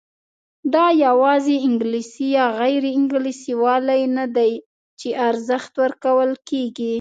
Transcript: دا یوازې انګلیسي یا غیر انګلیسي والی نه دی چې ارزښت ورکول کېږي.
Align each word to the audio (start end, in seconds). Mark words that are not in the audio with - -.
دا 0.73 0.85
یوازې 1.05 1.55
انګلیسي 1.67 2.27
یا 2.37 2.45
غیر 2.59 2.83
انګلیسي 2.97 3.53
والی 3.63 4.01
نه 4.17 4.25
دی 4.35 4.51
چې 4.99 5.09
ارزښت 5.27 5.73
ورکول 5.83 6.31
کېږي. 6.49 6.89